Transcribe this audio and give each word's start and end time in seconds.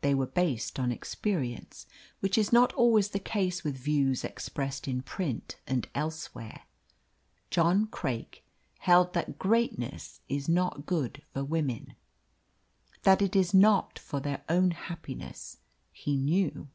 They 0.00 0.14
were 0.14 0.24
based 0.24 0.80
on 0.80 0.90
experience, 0.90 1.84
which 2.20 2.38
is 2.38 2.50
not 2.50 2.72
always 2.72 3.10
the 3.10 3.18
case 3.18 3.62
with 3.62 3.76
views 3.76 4.24
expressed 4.24 4.88
in 4.88 5.02
print 5.02 5.56
and 5.66 5.86
elsewhere. 5.94 6.62
John 7.50 7.86
Craik 7.88 8.42
held 8.78 9.12
that 9.12 9.38
greatness 9.38 10.22
is 10.30 10.48
not 10.48 10.86
good 10.86 11.20
for 11.34 11.44
women. 11.44 11.94
That 13.02 13.20
it 13.20 13.36
is 13.36 13.52
not 13.52 13.98
for 13.98 14.18
their 14.18 14.44
own 14.48 14.70
happiness, 14.70 15.58
he 15.92 16.16
knew. 16.16 16.68